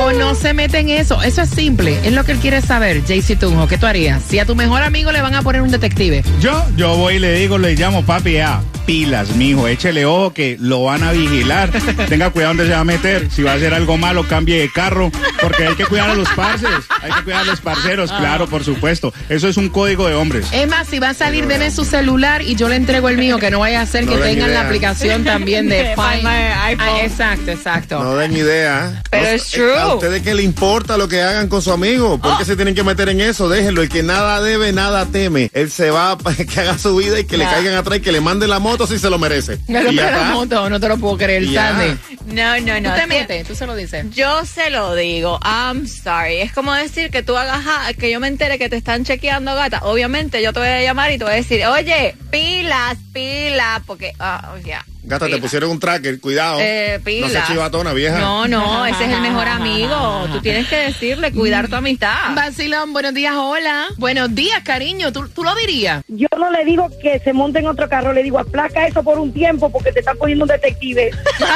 ¿O 0.00 0.12
no 0.12 0.34
se 0.34 0.52
mete 0.52 0.78
en 0.78 0.90
eso? 0.90 1.22
Eso 1.22 1.42
es 1.42 1.50
simple, 1.50 1.98
es 2.04 2.12
lo 2.12 2.24
que 2.24 2.32
él 2.32 2.38
quiere 2.38 2.60
saber, 2.60 3.02
JC 3.04 3.38
Tunjo. 3.38 3.66
¿Qué 3.66 3.78
tú 3.78 3.86
harías? 3.86 4.22
Si 4.22 4.38
a 4.38 4.44
tu 4.44 4.54
mejor 4.54 4.82
amigo 4.82 5.12
le 5.12 5.22
van 5.22 5.34
a 5.34 5.42
poner 5.42 5.62
un 5.62 5.70
detective. 5.70 6.22
Yo, 6.40 6.64
yo 6.76 6.96
voy 6.96 7.14
y 7.14 7.18
le 7.18 7.32
digo, 7.32 7.58
le 7.58 7.74
llamo, 7.74 8.04
papi, 8.04 8.34
ya, 8.34 8.60
pilas, 8.92 9.36
mijo, 9.36 9.68
échele 9.68 10.06
ojo 10.06 10.32
que 10.32 10.56
lo 10.58 10.84
van 10.84 11.02
a 11.02 11.12
vigilar. 11.12 11.70
Tenga 12.08 12.30
cuidado 12.30 12.54
donde 12.54 12.64
se 12.68 12.72
va 12.72 12.80
a 12.80 12.84
meter. 12.84 13.28
Si 13.30 13.42
va 13.42 13.52
a 13.52 13.54
hacer 13.56 13.74
algo 13.74 13.98
malo, 13.98 14.26
cambie 14.26 14.58
de 14.58 14.72
carro, 14.72 15.12
porque 15.42 15.66
hay 15.66 15.74
que 15.74 15.84
cuidar 15.84 16.08
a 16.08 16.14
los 16.14 16.26
parces, 16.30 16.70
hay 17.02 17.12
que 17.12 17.22
cuidar 17.24 17.42
a 17.42 17.44
los 17.44 17.60
parceros, 17.60 18.10
claro, 18.10 18.46
por 18.48 18.64
supuesto. 18.64 19.12
Eso 19.28 19.46
es 19.46 19.58
un 19.58 19.68
código 19.68 20.08
de 20.08 20.14
hombres. 20.14 20.46
Es 20.52 20.66
más, 20.68 20.88
si 20.88 21.00
va 21.00 21.10
a 21.10 21.14
salir, 21.14 21.46
deme 21.46 21.70
su 21.70 21.84
celular 21.84 22.40
y 22.40 22.54
yo 22.56 22.70
le 22.70 22.76
entrego 22.76 23.10
el 23.10 23.18
mío, 23.18 23.38
que 23.38 23.50
no 23.50 23.58
vaya 23.58 23.80
a 23.80 23.82
hacer 23.82 24.06
No 24.06 24.12
que 24.12 24.22
tengan 24.22 24.54
la 24.54 24.62
aplicación 24.62 25.22
también 25.22 25.68
de 25.68 25.94
Find. 25.94 26.22
My 26.22 26.52
iPhone. 26.68 26.86
Ah, 26.88 27.04
exacto, 27.04 27.50
exacto. 27.50 28.02
No 28.02 28.16
den 28.16 28.34
idea. 28.34 29.02
Pero 29.10 29.24
No- 29.24 29.28
es 29.28 29.48
true. 29.50 29.78
¿A 29.78 29.94
ustedes 29.96 30.22
qué 30.22 30.32
le 30.34 30.42
importa 30.44 30.96
lo 30.96 31.08
que 31.08 31.20
hagan 31.20 31.48
con 31.48 31.60
su 31.60 31.72
amigo? 31.72 32.18
¿Por 32.18 32.38
qué 32.38 32.46
se 32.46 32.56
tienen 32.56 32.74
que 32.74 32.84
meter 32.84 33.10
en 33.10 33.20
eso? 33.20 33.50
Déjenlo. 33.50 33.82
El 33.82 33.90
que 33.90 34.02
nada 34.02 34.40
debe, 34.40 34.72
nada 34.72 35.04
teme. 35.04 35.50
Él 35.52 35.70
se 35.70 35.90
va 35.90 36.16
para 36.18 36.36
que 36.36 36.58
haga 36.60 36.78
su 36.78 36.96
vida 36.96 37.20
y 37.20 37.24
que 37.24 37.36
le 37.36 37.44
caigan 37.44 37.74
atrás 37.74 37.98
y 37.98 38.00
que 38.00 38.12
le 38.12 38.22
mande 38.22 38.48
la 38.48 38.58
moto 38.60 38.77
si 38.86 38.98
se 38.98 39.10
lo 39.10 39.18
merece. 39.18 39.58
Me 39.68 39.82
lo 39.82 39.92
Y 39.92 39.96
ya 39.96 40.10
la 40.10 40.10
está. 40.10 40.30
moto, 40.32 40.70
no 40.70 40.78
te 40.80 40.88
lo 40.88 40.96
puedo 40.98 41.16
creer. 41.16 41.44
Sandy. 41.52 41.98
No, 42.26 42.58
no, 42.60 42.80
no. 42.80 42.90
Tú 42.94 43.00
te 43.00 43.06
metes, 43.06 43.46
tú 43.46 43.54
se 43.54 43.66
lo 43.66 43.74
dices. 43.74 44.06
Yo 44.14 44.44
se 44.44 44.70
lo 44.70 44.94
digo, 44.94 45.38
I'm 45.42 45.86
sorry. 45.86 46.40
Es 46.40 46.52
como 46.52 46.72
decir 46.74 47.10
que 47.10 47.22
tú 47.22 47.36
hagas, 47.36 47.64
que 47.98 48.10
yo 48.10 48.20
me 48.20 48.28
entere 48.28 48.58
que 48.58 48.68
te 48.68 48.76
están 48.76 49.04
chequeando, 49.04 49.54
gata. 49.54 49.80
Obviamente 49.84 50.42
yo 50.42 50.52
te 50.52 50.60
voy 50.60 50.68
a 50.68 50.82
llamar 50.82 51.10
y 51.12 51.18
te 51.18 51.24
voy 51.24 51.32
a 51.32 51.36
decir, 51.36 51.64
oye, 51.66 52.14
pilas, 52.30 52.96
pilas, 53.12 53.82
porque, 53.86 54.12
ah, 54.18 54.54
ya. 54.64 54.84
Gata, 55.08 55.26
te 55.26 55.38
pusieron 55.38 55.70
un 55.70 55.80
tracker. 55.80 56.20
Cuidado. 56.20 56.58
Eh, 56.60 57.00
no 57.20 57.28
seas 57.30 57.48
chivatona, 57.48 57.94
vieja. 57.94 58.18
No, 58.18 58.46
no, 58.46 58.84
ese 58.84 59.04
es 59.06 59.10
el 59.12 59.22
mejor 59.22 59.48
amigo. 59.48 60.28
Tú 60.32 60.40
tienes 60.42 60.68
que 60.68 60.76
decirle, 60.76 61.32
cuidar 61.32 61.68
tu 61.68 61.76
amistad. 61.76 62.34
Vacilón, 62.34 62.92
buenos 62.92 63.14
días, 63.14 63.34
hola. 63.34 63.86
Buenos 63.96 64.34
días, 64.34 64.62
cariño. 64.62 65.10
¿Tú, 65.10 65.26
tú 65.28 65.44
lo 65.44 65.54
dirías? 65.54 66.04
Yo 66.08 66.28
no 66.38 66.50
le 66.50 66.62
digo 66.66 66.90
que 67.00 67.18
se 67.20 67.32
monte 67.32 67.60
en 67.60 67.68
otro 67.68 67.88
carro, 67.88 68.12
le 68.12 68.22
digo 68.22 68.38
aplaca 68.38 68.86
eso 68.86 69.02
por 69.02 69.18
un 69.18 69.32
tiempo 69.32 69.72
porque 69.72 69.92
te 69.92 70.00
está 70.00 70.14
cogiendo 70.14 70.44
un 70.44 70.48
detective. 70.48 71.10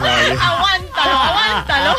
aguántalo, 0.00 1.16
aguántalo. 1.16 1.96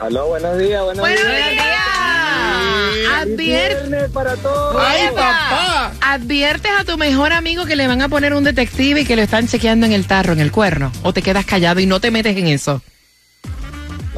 Aló, 0.00 0.28
buenos 0.28 0.56
días, 0.58 0.82
buenos, 0.84 1.00
Buenos 1.00 1.26
días. 1.26 1.50
días. 1.50 1.64
Advierte. 3.20 4.08
Para 4.10 4.36
todos. 4.36 4.76
¡Ay, 4.80 5.08
papá! 5.14 5.92
Adviertes 6.00 6.70
a 6.78 6.84
tu 6.84 6.96
mejor 6.96 7.32
amigo 7.32 7.66
que 7.66 7.74
le 7.76 7.86
van 7.88 8.00
a 8.02 8.08
poner 8.08 8.32
un 8.34 8.44
detective 8.44 9.00
y 9.00 9.04
que 9.04 9.16
lo 9.16 9.22
están 9.22 9.48
chequeando 9.48 9.86
en 9.86 9.92
el 9.92 10.06
tarro, 10.06 10.32
en 10.32 10.38
el 10.40 10.52
cuerno. 10.52 10.92
O 11.02 11.12
te 11.12 11.20
quedas 11.22 11.44
callado 11.44 11.80
y 11.80 11.86
no 11.86 11.98
te 12.00 12.10
metes 12.12 12.36
en 12.36 12.46
eso. 12.46 12.80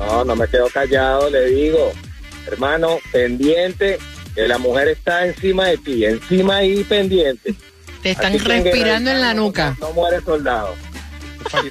No, 0.00 0.24
no 0.24 0.34
me 0.34 0.48
quedo 0.48 0.68
callado, 0.70 1.28
le 1.28 1.46
digo, 1.46 1.92
hermano, 2.46 2.98
pendiente, 3.12 3.98
que 4.34 4.48
la 4.48 4.58
mujer 4.58 4.88
está 4.88 5.26
encima 5.26 5.66
de 5.66 5.76
ti, 5.78 6.04
encima 6.04 6.64
y 6.64 6.82
pendiente. 6.84 7.54
Te 8.02 8.12
están 8.12 8.34
Así 8.34 8.42
que 8.42 8.52
en 8.56 8.64
respirando 8.64 9.10
en 9.10 9.20
la 9.20 9.34
nuca. 9.34 9.76
No, 9.78 9.88
no 9.88 9.94
muere 9.94 10.20
soldado. 10.22 10.74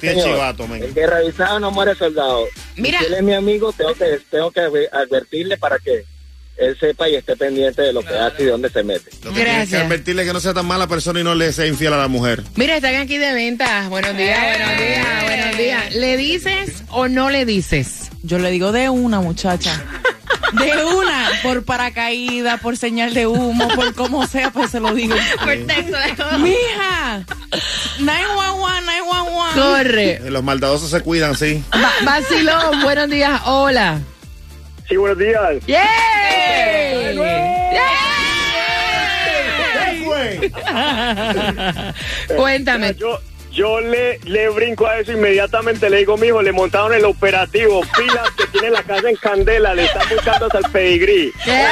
chivato, 0.00 0.66
men. 0.68 0.84
En 0.84 0.94
guerra 0.94 1.18
avisada 1.18 1.58
no 1.58 1.70
muere 1.70 1.94
soldado. 1.94 2.46
Mira. 2.76 3.00
Si 3.00 3.06
él 3.06 3.14
es 3.14 3.22
mi 3.22 3.34
amigo, 3.34 3.72
tengo 3.72 3.94
que, 3.94 4.20
tengo 4.30 4.50
que 4.50 4.60
advertirle 4.92 5.56
para 5.56 5.78
que 5.78 6.04
él 6.60 6.76
sepa 6.78 7.08
y 7.08 7.14
esté 7.16 7.36
pendiente 7.36 7.82
de 7.82 7.92
lo 7.92 8.02
que 8.02 8.14
hace 8.16 8.42
y 8.42 8.44
de 8.46 8.50
dónde 8.50 8.68
se 8.70 8.82
mete. 8.82 9.10
Lo 9.24 9.30
que 9.30 9.36
tienes 9.36 9.44
que 9.44 9.44
Gracias. 9.44 9.82
advertirle 9.82 10.24
que 10.24 10.32
no 10.32 10.40
sea 10.40 10.52
tan 10.54 10.66
mala 10.66 10.86
persona 10.86 11.20
y 11.20 11.24
no 11.24 11.34
le 11.34 11.52
sea 11.52 11.66
infiel 11.66 11.92
a 11.94 11.96
la 11.96 12.08
mujer. 12.08 12.42
Mira, 12.56 12.76
están 12.76 12.94
aquí 12.96 13.16
de 13.18 13.32
venta. 13.32 13.88
Buenos 13.88 14.16
días, 14.16 14.38
buenos 14.38 14.78
días, 14.78 15.24
buenos 15.24 15.56
días. 15.58 15.94
¿Le 15.94 16.16
dices 16.16 16.82
o 16.90 17.08
no 17.08 17.30
le 17.30 17.44
dices? 17.46 18.10
Yo 18.22 18.38
le 18.38 18.50
digo 18.50 18.72
de 18.72 18.88
una, 18.90 19.20
muchacha. 19.20 19.72
De 20.52 20.84
una, 20.84 21.28
por 21.44 21.64
paracaídas, 21.64 22.60
por 22.60 22.76
señal 22.76 23.14
de 23.14 23.26
humo, 23.28 23.68
por 23.68 23.94
como 23.94 24.26
sea, 24.26 24.50
pues 24.50 24.72
se 24.72 24.80
lo 24.80 24.92
digo. 24.94 25.14
Por 25.44 25.54
texto 25.64 25.96
de 25.96 26.38
Mija, 26.38 27.24
911, 28.00 28.82
911. 28.84 29.60
Corre. 29.60 30.10
Eh, 30.14 30.30
Los 30.30 30.42
maldadosos 30.42 30.90
se 30.90 31.00
cuidan, 31.02 31.36
sí. 31.36 31.62
Va- 31.72 31.92
vacilón, 32.04 32.82
buenos 32.82 33.08
días. 33.10 33.40
Hola. 33.44 34.00
Sí, 34.90 34.96
buenos 34.96 35.18
días. 35.18 35.66
¡Yay! 35.68 37.16
Cuéntame. 42.36 42.94
Yo, 42.96 43.20
yo 43.52 43.80
le, 43.80 44.18
le 44.24 44.48
brinco 44.48 44.88
a 44.88 44.98
eso 44.98 45.12
inmediatamente, 45.12 45.88
le 45.88 45.98
digo, 45.98 46.16
mijo, 46.16 46.42
le 46.42 46.50
montaron 46.50 46.92
el 46.92 47.04
operativo, 47.04 47.82
pilas 47.96 48.30
que 48.36 48.46
tiene 48.48 48.70
la 48.70 48.82
casa 48.82 49.08
en 49.08 49.14
candela, 49.16 49.74
le 49.74 49.84
están 49.84 50.08
buscando 50.08 50.46
hasta 50.46 50.58
el 50.58 50.64
pedigrí. 50.72 51.32
¿Qué? 51.44 51.64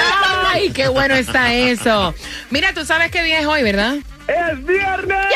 ¡Ay, 0.46 0.70
qué 0.70 0.87
bueno 0.87 1.14
está 1.16 1.52
eso! 1.52 2.14
Mira, 2.50 2.72
tú 2.72 2.84
sabes 2.84 3.10
qué 3.10 3.25
día 3.25 3.40
es 3.40 3.46
hoy, 3.46 3.64
¿verdad? 3.64 3.96
¡Es 4.28 4.64
viernes! 4.64 5.26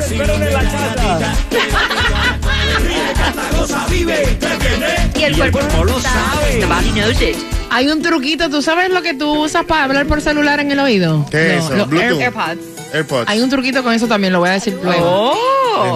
Esperen 0.00 0.42
en 0.42 0.52
la 0.52 0.60
casa. 0.62 1.34
Y 5.16 5.22
el 5.24 5.50
cuerpo, 5.52 5.84
lo 5.84 6.00
sabe. 6.00 6.58
The 6.60 6.66
body 6.66 6.90
knows 6.92 7.20
it. 7.22 7.36
Hay 7.70 7.88
un 7.88 8.02
truquito, 8.02 8.48
¿tú 8.50 8.62
sabes 8.62 8.90
lo 8.90 9.02
que 9.02 9.14
tú 9.14 9.44
usas 9.44 9.64
para 9.64 9.84
hablar 9.84 10.06
por 10.06 10.20
celular 10.20 10.60
en 10.60 10.70
el 10.70 10.78
oído? 10.78 11.26
¿Qué 11.30 11.56
es 11.56 11.62
No, 11.62 11.66
eso? 11.66 11.76
los 11.76 11.88
Bluetooth. 11.88 12.20
Air- 12.20 12.22
AirPods. 12.22 12.60
AirPods. 12.94 13.28
Hay 13.28 13.40
un 13.40 13.50
truquito 13.50 13.82
con 13.82 13.92
eso 13.92 14.06
también, 14.06 14.32
lo 14.32 14.38
voy 14.40 14.50
a 14.50 14.52
decir 14.52 14.78
luego. 14.82 15.34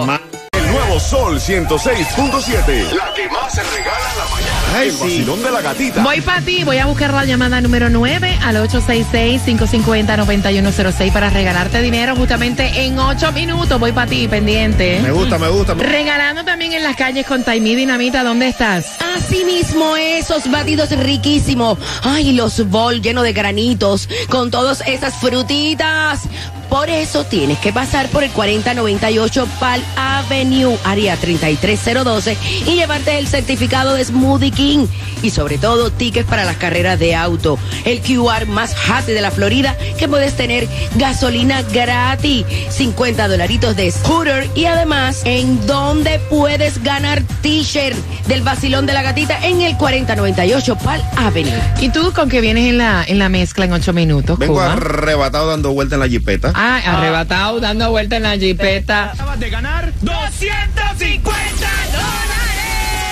Es 0.01 0.05
más- 0.05 0.19
El 0.51 0.67
nuevo 0.71 0.99
Sol 0.99 1.39
106.7. 1.39 2.83
La 2.93 3.13
que 3.13 3.29
más 3.29 3.53
se 3.53 3.63
regala 3.63 4.11
en 4.11 4.17
la 4.17 4.25
mañana. 4.25 4.58
Ay, 4.75 4.87
el 4.89 4.93
sí. 4.93 4.99
vacilón 5.01 5.43
de 5.43 5.51
la 5.51 5.61
gatita. 5.61 6.03
Voy 6.03 6.21
para 6.21 6.41
ti, 6.41 6.63
voy 6.63 6.77
a 6.77 6.85
buscar 6.85 7.13
la 7.13 7.25
llamada 7.25 7.59
número 7.61 7.89
9 7.89 8.37
al 8.43 8.57
866-550-9106 8.67 11.11
para 11.11 11.29
regalarte 11.29 11.81
dinero 11.81 12.15
justamente 12.15 12.83
en 12.85 12.97
8 12.99 13.31
minutos. 13.31 13.79
Voy 13.79 13.91
para 13.91 14.09
ti, 14.09 14.27
pendiente. 14.27 14.99
Me 15.01 15.11
gusta, 15.11 15.37
me 15.37 15.49
gusta. 15.49 15.75
me- 15.75 15.83
Regalando 15.83 16.43
también 16.43 16.73
en 16.73 16.83
las 16.83 16.95
calles 16.95 17.25
con 17.25 17.43
Taimí 17.43 17.75
Dinamita, 17.75 18.23
¿dónde 18.23 18.47
estás? 18.47 18.85
Asimismo, 19.17 19.95
esos 19.97 20.49
batidos 20.49 20.89
riquísimos. 20.91 21.77
Ay, 22.03 22.33
los 22.33 22.67
bol 22.69 23.01
llenos 23.01 23.23
de 23.23 23.33
granitos 23.33 24.07
con 24.29 24.51
todas 24.51 24.81
esas 24.87 25.15
frutitas. 25.15 26.21
Por 26.69 26.89
eso 26.89 27.23
tienes 27.25 27.57
que 27.57 27.73
pasar 27.73 28.09
por 28.09 28.23
el 28.23 28.29
4098 28.31 29.47
Pal 29.59 29.83
Avenue, 29.95 30.77
área 30.83 31.17
33012, 31.17 32.37
y 32.67 32.75
llevarte 32.75 33.17
el 33.17 33.27
certificado 33.27 33.95
de 33.95 34.05
Smoothie 34.05 34.51
King. 34.51 34.87
Y 35.23 35.31
sobre 35.31 35.57
todo, 35.57 35.91
tickets 35.91 36.29
para 36.29 36.45
las 36.45 36.57
carreras 36.57 36.99
de 36.99 37.15
auto. 37.15 37.57
El 37.85 38.01
QR 38.01 38.45
más 38.45 38.75
happy 38.87 39.11
de 39.11 39.21
la 39.21 39.31
Florida, 39.31 39.75
que 39.97 40.07
puedes 40.07 40.37
tener 40.37 40.67
gasolina 40.95 41.63
gratis. 41.63 42.45
50 42.69 43.27
dolaritos 43.27 43.75
de 43.75 43.91
scooter. 43.91 44.47
Y 44.55 44.65
además, 44.65 45.21
en 45.25 45.65
donde 45.65 46.19
puedes 46.29 46.81
ganar 46.83 47.23
t-shirt 47.41 47.97
del 48.27 48.41
vacilón 48.41 48.85
de 48.85 48.93
la 48.93 49.01
gatita 49.01 49.39
en 49.45 49.61
el 49.61 49.77
4098 49.77 50.75
Pal 50.77 51.03
Avenue. 51.17 51.59
¿Y 51.79 51.89
tú 51.89 52.11
con 52.13 52.29
qué 52.29 52.41
vienes 52.41 52.67
en 52.67 52.77
la, 52.77 53.03
en 53.07 53.19
la 53.19 53.29
mezcla 53.29 53.65
en 53.65 53.73
8 53.73 53.93
minutos, 53.93 54.37
Vengo 54.37 54.53
Cuba? 54.55 54.73
arrebatado 54.73 55.47
dando 55.49 55.73
vuelta 55.73 55.95
en 55.95 56.01
la 56.01 56.07
jipeta. 56.07 56.51
Ah, 56.55 56.79
arrebatado, 56.85 57.59
dando 57.59 57.89
vuelta 57.91 58.17
en 58.17 58.23
la 58.23 58.37
jipeta. 58.37 59.11
Acabas 59.11 59.39
de 59.39 59.49
ganar 59.49 59.91
250 60.01 61.67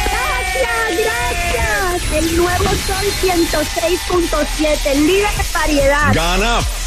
Gracias, 0.10 1.06
gracias. 1.06 2.14
El 2.14 2.38
nuevo 2.38 2.64
Sol 2.64 3.06
106.7, 3.22 4.96
líder 5.06 5.30
de 5.30 5.44
variedad. 5.54 6.14
Gana 6.14 6.60